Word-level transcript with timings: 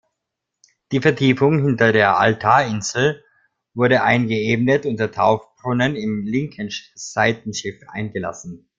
Die 0.91 0.99
Vertiefung 0.99 1.63
hinter 1.63 1.91
der 1.91 2.17
Altarinsel 2.17 3.23
wurde 3.75 4.01
eingeebnet 4.01 4.87
und 4.87 4.99
der 4.99 5.11
Taufbrunnen 5.11 5.95
im 5.95 6.23
linken 6.25 6.71
Seitenschiff 6.95 7.79
eingelassen. 7.87 8.67